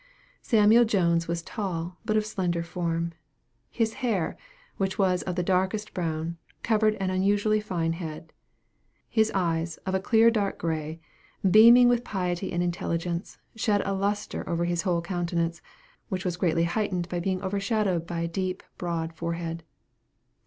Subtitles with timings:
[0.41, 3.11] Samuel Jones was tall, but of slender form.
[3.69, 4.35] His hair,
[4.77, 8.33] which was of the darkest brown, covered an unusually fine head.
[9.07, 10.99] His eyes, of a clear dark grey,
[11.47, 15.61] beaming with piety and intelligence, shed a lustre over his whole countenance,
[16.09, 19.61] which was greatly heightened by being overshadowed by a deep, broad forehead.